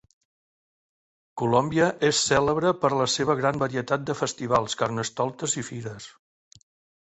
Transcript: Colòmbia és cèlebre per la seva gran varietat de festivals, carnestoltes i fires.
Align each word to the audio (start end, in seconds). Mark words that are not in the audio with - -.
Colòmbia 1.41 1.89
és 2.09 2.21
cèlebre 2.29 2.71
per 2.85 2.91
la 3.01 3.07
seva 3.17 3.35
gran 3.43 3.61
varietat 3.65 4.09
de 4.09 4.17
festivals, 4.23 4.79
carnestoltes 4.81 5.55
i 5.63 5.65
fires. 5.69 6.11